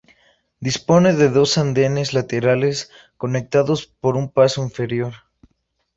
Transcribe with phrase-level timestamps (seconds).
[0.59, 5.13] Dispone de dos andenes laterales conectados por un paso inferior.